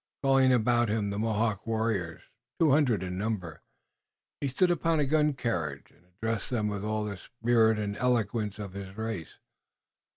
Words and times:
Calling 0.23 0.51
about 0.51 0.89
him 0.89 1.11
the 1.11 1.19
Mohawk 1.19 1.67
warriors, 1.67 2.23
two 2.59 2.71
hundred 2.71 3.03
in 3.03 3.19
number, 3.19 3.61
he 4.39 4.47
stood 4.47 4.71
upon 4.71 4.99
a 4.99 5.05
gun 5.05 5.33
carriage 5.33 5.91
and 5.91 6.03
addressed 6.15 6.49
them 6.49 6.67
with 6.69 6.83
all 6.83 7.05
the 7.05 7.17
spirit 7.17 7.77
and 7.77 7.95
eloquence 7.95 8.57
of 8.57 8.73
his 8.73 8.97
race. 8.97 9.35